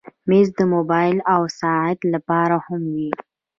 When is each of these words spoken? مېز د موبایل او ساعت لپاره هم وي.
مېز 0.29 0.47
د 0.59 0.61
موبایل 0.73 1.17
او 1.33 1.41
ساعت 1.59 1.99
لپاره 2.13 2.55
هم 2.67 2.81
وي. 2.95 3.11